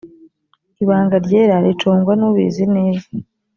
[0.83, 3.07] ibanga ryera ricungwa nubizi neza.